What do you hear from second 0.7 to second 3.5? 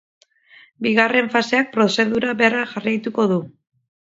Bigarren faseak prozedura bera jarraituko du.